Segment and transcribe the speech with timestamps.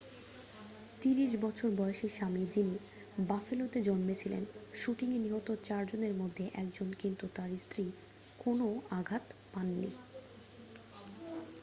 [1.01, 2.75] 30 বছর বয়সী স্বামী যিনি
[3.27, 4.43] বাফেলোতে জন্মেছিলেন
[4.73, 7.85] শুটিংয়ে নিহত চারজনের মধ্যে একজন কিন্তু তার স্ত্রী
[8.39, 8.67] কোনও
[8.99, 9.91] আঘাত পায়নি